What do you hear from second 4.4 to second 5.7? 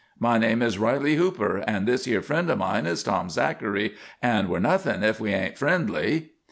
we're nothin' if we ain't